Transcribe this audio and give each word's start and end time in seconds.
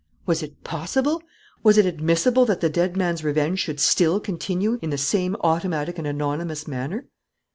Was 0.25 0.41
it 0.41 0.63
possible? 0.63 1.21
Was 1.61 1.77
it 1.77 1.85
admissible 1.85 2.43
that 2.47 2.59
the 2.59 2.71
dead 2.71 2.97
man's 2.97 3.23
revenge 3.23 3.59
should 3.59 3.79
still 3.79 4.19
continue 4.19 4.79
in 4.81 4.89
the 4.89 4.97
same 4.97 5.35
automatic 5.43 5.99
and 5.99 6.07
anonymous 6.07 6.67
manner? 6.67 7.05